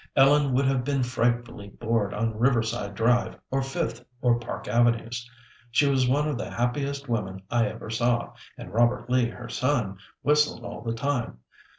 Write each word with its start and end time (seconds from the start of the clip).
Ellen 0.15 0.53
would 0.53 0.65
have 0.65 0.83
been 0.83 1.03
frightfully 1.03 1.69
bored 1.69 2.11
on 2.11 2.35
Riverside 2.39 2.95
Drive, 2.95 3.37
or 3.51 3.61
Fifth 3.61 4.03
or 4.19 4.39
Park 4.39 4.67
Avenues. 4.67 5.29
She 5.69 5.87
was 5.87 6.09
one 6.09 6.27
of 6.27 6.39
the 6.39 6.49
happiest 6.49 7.07
women 7.07 7.43
I 7.51 7.67
ever 7.67 7.91
saw, 7.91 8.33
and 8.57 8.73
Robert 8.73 9.11
Lee, 9.11 9.29
her 9.29 9.47
son, 9.47 9.99
whistled 10.23 10.63
all 10.63 10.81
the 10.81 10.95
time. 10.95 11.37